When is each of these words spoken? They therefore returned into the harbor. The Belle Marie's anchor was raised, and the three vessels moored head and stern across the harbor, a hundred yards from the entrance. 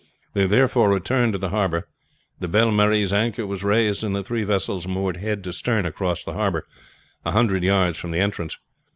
They 0.33 0.47
therefore 0.47 0.89
returned 0.89 1.25
into 1.35 1.37
the 1.37 1.49
harbor. 1.49 1.87
The 2.39 2.47
Belle 2.47 2.71
Marie's 2.71 3.13
anchor 3.13 3.45
was 3.45 3.63
raised, 3.63 4.03
and 4.03 4.15
the 4.15 4.23
three 4.23 4.41
vessels 4.43 4.87
moored 4.87 5.17
head 5.17 5.45
and 5.45 5.53
stern 5.53 5.85
across 5.85 6.23
the 6.23 6.33
harbor, 6.33 6.65
a 7.23 7.33
hundred 7.33 7.61
yards 7.61 7.99
from 7.99 8.09
the 8.09 8.17
entrance. 8.19 8.57